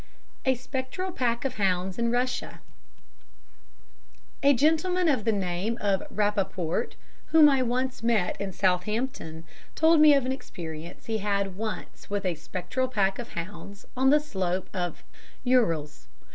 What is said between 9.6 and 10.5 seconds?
told me of an